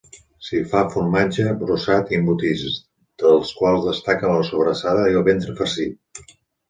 [0.45, 2.63] S'hi fa formatge, brossat i embotits,
[3.25, 6.23] dels quals destaca la sobrassada i el ventre farcit.